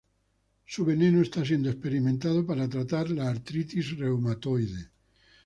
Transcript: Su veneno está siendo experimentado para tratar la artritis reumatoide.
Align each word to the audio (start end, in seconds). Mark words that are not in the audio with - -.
Su 0.65 0.83
veneno 0.83 1.21
está 1.21 1.45
siendo 1.45 1.69
experimentado 1.69 2.43
para 2.43 2.67
tratar 2.67 3.11
la 3.11 3.29
artritis 3.29 3.95
reumatoide. 3.99 4.89